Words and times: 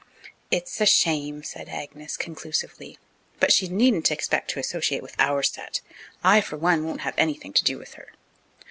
"It's 0.49 0.81
a 0.81 0.87
shame," 0.87 1.43
said 1.43 1.69
Agnes, 1.69 2.17
conclusively. 2.17 2.97
"But 3.39 3.51
she 3.51 3.67
needn't 3.67 4.09
expect 4.09 4.49
to 4.49 4.59
associate 4.59 5.03
with 5.03 5.13
our 5.19 5.43
set. 5.43 5.81
I, 6.23 6.41
for 6.41 6.57
one, 6.57 6.83
won't 6.85 7.01
have 7.01 7.13
anything 7.19 7.53
to 7.53 7.63
do 7.63 7.77
with 7.77 7.93
her." 7.93 8.07